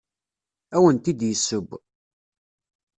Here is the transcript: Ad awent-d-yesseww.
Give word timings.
Ad 0.75 0.77
awent-d-yesseww. 0.79 1.67